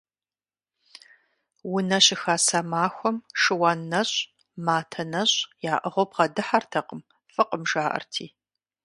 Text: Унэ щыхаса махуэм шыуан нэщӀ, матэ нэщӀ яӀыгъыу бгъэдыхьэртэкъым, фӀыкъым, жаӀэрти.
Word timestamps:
Унэ 1.73 1.99
щыхаса 2.05 2.59
махуэм 2.69 3.17
шыуан 3.41 3.79
нэщӀ, 3.91 4.17
матэ 4.65 5.03
нэщӀ 5.11 5.37
яӀыгъыу 5.73 6.07
бгъэдыхьэртэкъым, 6.09 7.01
фӀыкъым, 7.33 7.63
жаӀэрти. 7.69 8.25